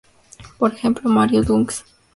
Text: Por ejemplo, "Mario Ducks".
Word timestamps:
Por 0.57 0.73
ejemplo, 0.73 1.07
"Mario 1.11 1.43
Ducks". 1.43 1.85